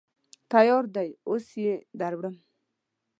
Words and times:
_تيار 0.51 0.83
دی، 0.95 1.09
اوس 1.29 1.47
يې 1.63 1.73
دروړم. 1.99 2.35